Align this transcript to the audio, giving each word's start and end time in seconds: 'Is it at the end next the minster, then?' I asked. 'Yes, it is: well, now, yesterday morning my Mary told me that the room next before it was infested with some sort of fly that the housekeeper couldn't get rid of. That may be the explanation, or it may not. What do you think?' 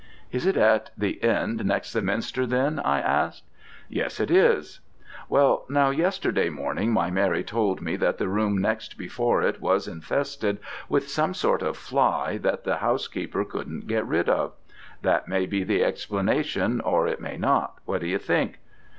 'Is 0.31 0.47
it 0.47 0.57
at 0.57 0.89
the 0.97 1.21
end 1.23 1.63
next 1.63 1.93
the 1.93 2.01
minster, 2.01 2.47
then?' 2.47 2.79
I 2.79 2.99
asked. 2.99 3.43
'Yes, 3.87 4.19
it 4.19 4.31
is: 4.31 4.79
well, 5.29 5.63
now, 5.69 5.91
yesterday 5.91 6.49
morning 6.49 6.91
my 6.91 7.11
Mary 7.11 7.43
told 7.43 7.83
me 7.83 7.95
that 7.97 8.17
the 8.17 8.27
room 8.27 8.57
next 8.57 8.97
before 8.97 9.43
it 9.43 9.61
was 9.61 9.87
infested 9.87 10.57
with 10.89 11.07
some 11.07 11.35
sort 11.35 11.61
of 11.61 11.77
fly 11.77 12.39
that 12.39 12.63
the 12.63 12.77
housekeeper 12.77 13.45
couldn't 13.45 13.85
get 13.85 14.07
rid 14.07 14.27
of. 14.27 14.53
That 15.03 15.27
may 15.27 15.45
be 15.45 15.63
the 15.63 15.83
explanation, 15.83 16.81
or 16.83 17.05
it 17.07 17.21
may 17.21 17.37
not. 17.37 17.75
What 17.85 18.01
do 18.01 18.07
you 18.07 18.17
think?' 18.17 18.59